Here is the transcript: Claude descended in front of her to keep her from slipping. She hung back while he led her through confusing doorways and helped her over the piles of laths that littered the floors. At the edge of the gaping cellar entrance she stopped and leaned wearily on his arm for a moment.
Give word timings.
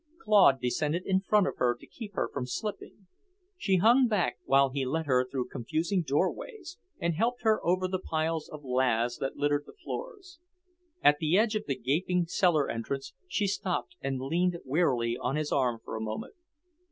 Claude 0.23 0.59
descended 0.59 1.03
in 1.05 1.21
front 1.21 1.45
of 1.45 1.57
her 1.57 1.77
to 1.79 1.85
keep 1.85 2.15
her 2.15 2.27
from 2.27 2.47
slipping. 2.47 3.05
She 3.55 3.75
hung 3.77 4.07
back 4.07 4.39
while 4.45 4.69
he 4.69 4.83
led 4.83 5.05
her 5.05 5.29
through 5.29 5.49
confusing 5.49 6.01
doorways 6.01 6.79
and 6.99 7.13
helped 7.13 7.43
her 7.43 7.63
over 7.63 7.87
the 7.87 7.99
piles 7.99 8.49
of 8.49 8.63
laths 8.63 9.19
that 9.19 9.35
littered 9.37 9.65
the 9.67 9.75
floors. 9.83 10.39
At 11.03 11.19
the 11.19 11.37
edge 11.37 11.55
of 11.55 11.67
the 11.67 11.77
gaping 11.77 12.25
cellar 12.25 12.67
entrance 12.67 13.13
she 13.27 13.45
stopped 13.45 13.95
and 14.01 14.19
leaned 14.19 14.57
wearily 14.65 15.17
on 15.21 15.35
his 15.35 15.51
arm 15.51 15.79
for 15.85 15.95
a 15.95 16.01
moment. 16.01 16.33